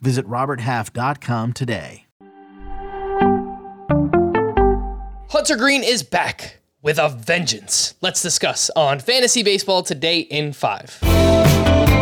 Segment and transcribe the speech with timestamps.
[0.00, 2.06] Visit RobertHalf.com today.
[5.30, 7.94] Hunter Greene is back with a vengeance.
[8.00, 11.07] Let's discuss on Fantasy Baseball today in 5.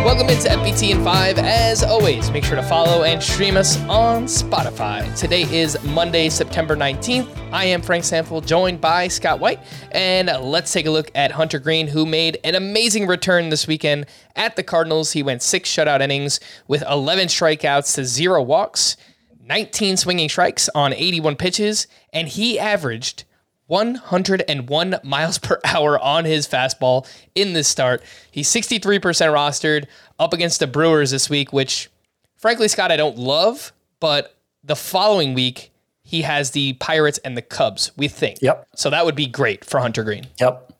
[0.07, 1.37] Welcome into FBT in 5.
[1.37, 5.13] As always, make sure to follow and stream us on Spotify.
[5.17, 7.27] Today is Monday, September 19th.
[7.51, 9.59] I am Frank Stampfl, joined by Scott White.
[9.91, 14.05] And let's take a look at Hunter Greene, who made an amazing return this weekend
[14.37, 15.11] at the Cardinals.
[15.11, 16.39] He went six shutout innings
[16.69, 18.95] with 11 strikeouts to zero walks,
[19.43, 23.25] 19 swinging strikes on 81 pitches, and he averaged
[23.67, 28.01] 101 miles per hour on his fastball in this start.
[28.31, 29.85] He's 63% rostered
[30.19, 31.89] up against the Brewers this week, which
[32.37, 37.41] frankly, Scott, I don't love, but the following week, he has the Pirates and the
[37.41, 38.41] Cubs, we think.
[38.41, 38.67] Yep.
[38.75, 40.27] So that would be great for Hunter Greene.
[40.39, 40.73] Yep.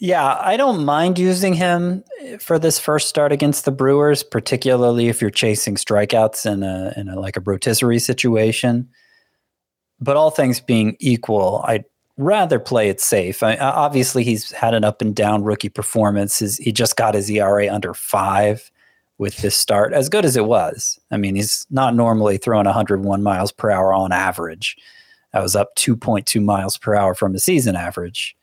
[0.00, 2.04] Yeah, I don't mind using him
[2.38, 7.08] for this first start against the Brewers, particularly if you're chasing strikeouts in a in
[7.08, 8.88] a like a rotisserie situation
[10.00, 11.84] but all things being equal, I'd
[12.16, 13.42] rather play it safe.
[13.42, 16.38] I, obviously, he's had an up and down rookie performance.
[16.38, 18.70] His, he just got his ERA under five
[19.18, 20.98] with this start, as good as it was.
[21.10, 24.76] I mean, he's not normally throwing 101 miles per hour on average.
[25.32, 28.36] That was up 2.2 miles per hour from the season average.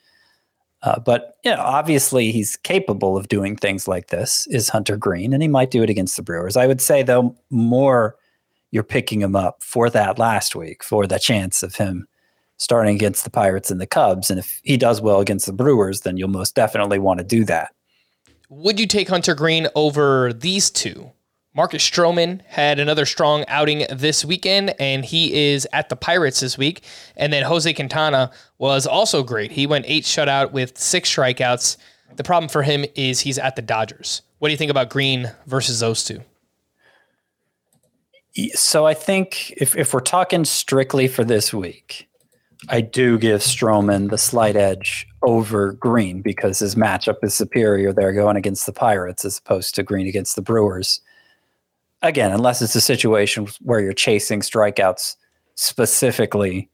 [0.81, 4.45] Uh, but you know, obviously, he's capable of doing things like this.
[4.51, 6.55] Is Hunter Greene, and he might do it against the Brewers.
[6.55, 8.17] I would say, though, more
[8.71, 12.07] you're picking him up for that last week for the chance of him
[12.57, 14.29] starting against the Pirates and the Cubs.
[14.29, 17.43] And if he does well against the Brewers, then you'll most definitely want to do
[17.45, 17.73] that.
[18.49, 21.11] Would you take Hunter Greene over these two?
[21.55, 26.57] Marcus Stroman had another strong outing this weekend, and he is at the Pirates this
[26.57, 26.83] week.
[27.15, 29.51] And then Jose Quintana was also great.
[29.51, 31.77] He went eight shutout with six strikeouts.
[32.17, 34.21] The problem for him is he's at the Dodgers.
[34.39, 36.21] What do you think about Greene versus those two?
[38.53, 42.09] So I think if if we're talking strictly for this week,
[42.69, 48.11] I do give Stroman the slight edge over Greene because his matchup is superior there
[48.11, 51.01] going against the Pirates as opposed to Greene against the Brewers.
[52.01, 55.15] Again, unless it's a situation where you're chasing strikeouts
[55.55, 56.69] specifically.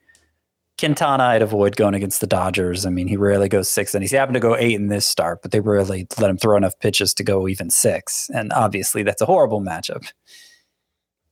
[0.80, 2.88] Quintana, I'd avoid going against the Dodgers.
[2.88, 5.44] I mean, he rarely goes six and he's happened to go eight in this start,
[5.44, 8.32] but they rarely let him throw enough pitches to go even six.
[8.34, 10.12] And obviously, that's a horrible matchup.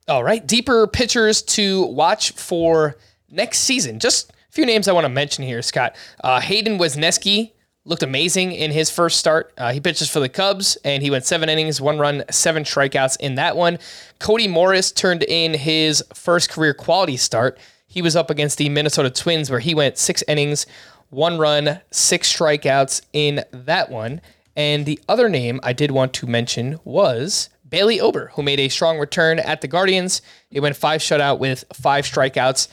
[0.10, 2.98] All right, deeper pitchers to watch for
[3.30, 4.00] next season.
[4.00, 5.96] Just a few names I want to mention here, Scott.
[6.24, 7.52] Uh, Hayden Wesneski
[7.86, 9.54] looked amazing in his first start.
[9.56, 13.18] Uh, he pitches for the Cubs, and he went seven innings, one run, seven strikeouts
[13.20, 13.78] in that one.
[14.18, 17.60] Cody Morris turned in his first career quality start.
[17.86, 20.66] He was up against the Minnesota Twins, where he went six innings,
[21.12, 24.22] one run, six strikeouts in that one.
[24.56, 28.70] And the other name I did want to mention was Bailey Ober, who made a
[28.70, 30.22] strong return at the Guardians.
[30.50, 32.68] He went five shutout with five strikeouts.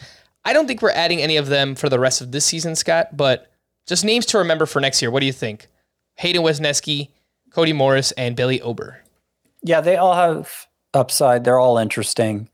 [0.45, 3.17] I don't think we're adding any of them for the rest of this season, Scott,
[3.17, 3.51] but
[3.87, 5.11] just names to remember for next year.
[5.11, 5.69] What do you think?
[6.17, 7.11] Hayden Wesneski,
[7.51, 9.03] Cody Morris, and Bailey Ober.
[9.62, 11.45] Yeah, they all have upside.
[11.45, 12.49] They're all interesting.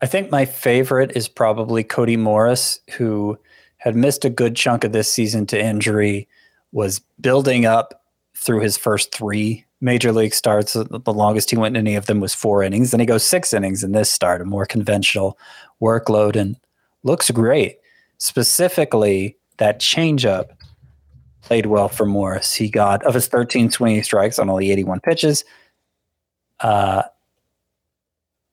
[0.00, 3.38] I think my favorite is probably Cody Morris, who
[3.78, 6.28] had missed a good chunk of this season to injury,
[6.72, 8.04] was building up
[8.36, 10.72] through his first three major league starts.
[10.72, 12.90] The longest he went in any of them was four innings.
[12.90, 15.38] Then he goes six innings in this start, a more conventional
[15.80, 16.56] workload, and
[17.02, 17.78] looks great.
[18.18, 20.50] Specifically, that changeup
[21.42, 22.54] played well for Morris.
[22.54, 25.44] He got of his 13 swinging strikes on only 81 pitches.
[26.60, 27.02] Uh,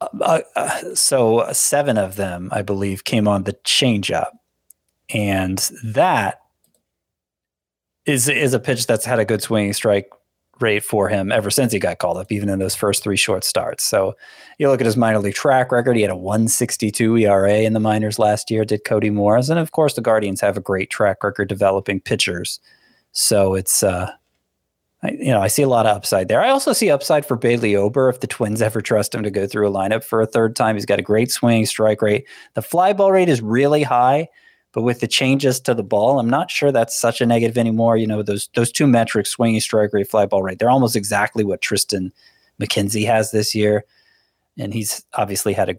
[0.01, 4.31] uh, uh, so seven of them, I believe, came on the changeup,
[5.09, 6.41] and that
[8.05, 10.09] is is a pitch that's had a good swinging strike
[10.59, 13.43] rate for him ever since he got called up, even in those first three short
[13.43, 13.83] starts.
[13.83, 14.15] So
[14.57, 15.95] you look at his minor league track record.
[15.95, 19.49] He had a 162 ERA in the minors last year, did Cody Morris.
[19.49, 22.59] And of course, the Guardians have a great track record developing pitchers.
[23.11, 24.11] So it's, uh,
[25.03, 26.41] I, you know, I see a lot of upside there.
[26.41, 29.45] I also see upside for Bailey Ober if the Twins ever trust him to go
[29.45, 30.75] through a lineup for a third time.
[30.75, 32.27] He's got a great swing strike rate.
[32.53, 34.29] The fly ball rate is really high.
[34.75, 37.95] But with the changes to the ball, I'm not sure that's such a negative anymore.
[37.95, 41.45] You know, those those two metrics, swinging strike rate, fly ball rate, they're almost exactly
[41.45, 42.11] what Triston
[42.59, 43.85] McKenzie has this year.
[44.59, 45.77] And he's obviously had a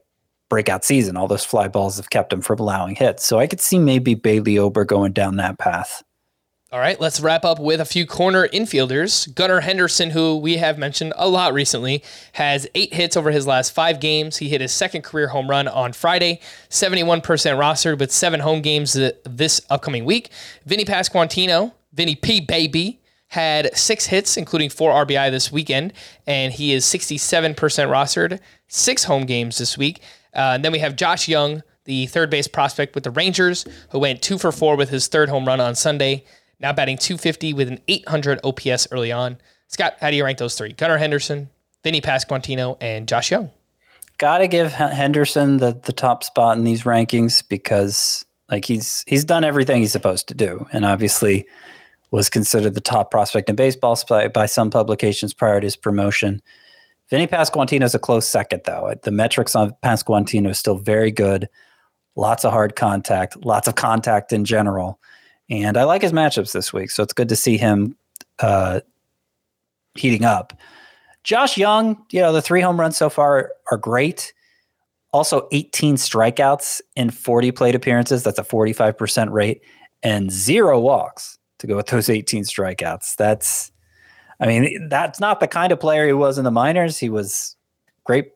[0.49, 1.19] breakout season.
[1.19, 3.27] All those fly balls have kept him from allowing hits.
[3.27, 6.03] So I could see maybe Bailey Ober going down that path.
[6.73, 9.33] All right, let's wrap up with a few corner infielders.
[9.33, 12.03] Gunnar Henderson, who we have mentioned a lot recently,
[12.33, 14.39] has eight hits over his last five games.
[14.39, 18.95] He hit his second career home run on Friday, 71% rostered with seven home games
[18.95, 20.31] this upcoming week.
[20.65, 22.41] Vinnie Pasquantino, Vinnie P.
[22.41, 25.93] Baby, had six hits, including four RBI this weekend,
[26.27, 30.01] and he is 67% rostered, six home games this week.
[30.35, 34.01] Uh, and then we have Josh Jung, the third base prospect with the Rangers, who
[34.01, 36.25] went two for four with his third home run on Sunday
[36.61, 39.39] now batting 250 with an 800 OPS early on.
[39.69, 40.73] Scott, how do you rank those three?
[40.73, 41.51] Gunnar Henderson,
[41.83, 43.51] Vinnie Pasquantino, and Josh Jung.
[44.19, 49.25] Got to give Henderson the, the top spot in these rankings because like he's he's
[49.25, 51.47] done everything he's supposed to do, and obviously
[52.11, 56.41] was considered the top prospect in baseball by, by some publications prior to his promotion.
[57.11, 58.95] Vinnie Pasquantino is a close second, though.
[59.03, 61.49] The metrics on Pasquantino is still very good.
[62.15, 64.99] Lots of hard contact, lots of contact in general.
[65.49, 67.97] And I like his matchups this week, so it's good to see him
[68.41, 68.81] uh,
[69.95, 70.53] heating up.
[71.23, 74.33] Josh Jung, you know, the three home runs so far are great.
[75.13, 78.23] Also, 18 strikeouts in 40 plate appearances.
[78.23, 79.63] That's a 45% rate,
[80.03, 83.17] and zero walks to go with those 18 strikeouts.
[83.17, 83.73] That's,
[84.41, 86.99] I mean, that's not the kind of player he was in the minors.
[86.99, 87.57] He was
[88.05, 88.33] great,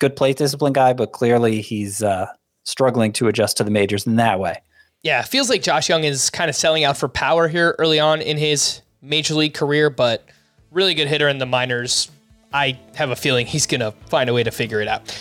[0.00, 2.26] good plate discipline guy, but clearly he's uh,
[2.64, 4.60] struggling to adjust to the majors in that way.
[5.02, 8.20] Yeah, feels like Josh Jung is kind of selling out for power here early on
[8.20, 10.26] in his major league career, but
[10.70, 12.10] really good hitter in the minors.
[12.52, 15.16] I have a feeling he's going to find a way to figure it out.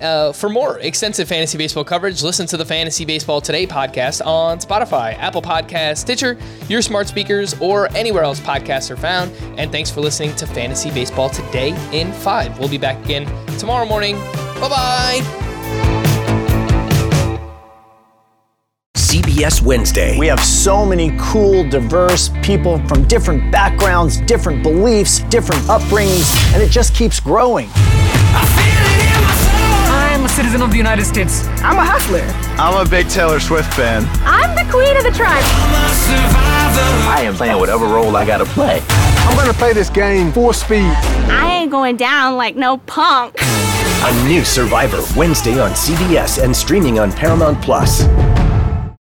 [0.00, 4.58] Uh, for more extensive fantasy baseball coverage, listen to the Fantasy Baseball Today podcast on
[4.58, 6.36] Spotify, Apple Podcast, Stitcher,
[6.68, 9.30] your smart speakers, or anywhere else podcasts are found.
[9.56, 12.58] And thanks for listening to Fantasy Baseball Today in 5.
[12.58, 13.24] We'll be back again
[13.58, 14.16] tomorrow morning.
[14.60, 15.43] Bye bye.
[19.34, 20.16] CBS Wednesday.
[20.16, 26.62] We have so many cool, diverse people from different backgrounds, different beliefs, different upbringings, and
[26.62, 27.68] it just keeps growing.
[29.90, 31.48] I'm a citizen of the United States.
[31.64, 32.22] I'm a hustler.
[32.62, 34.06] I'm a big Taylor Swift fan.
[34.22, 35.42] I'm the queen of the tribe.
[37.06, 38.80] I am playing whatever role I gotta play.
[38.88, 40.92] I'm gonna play this game full speed.
[41.28, 43.34] I ain't going down like no punk.
[43.40, 48.04] A new Survivor Wednesday on CBS and streaming on Paramount Plus.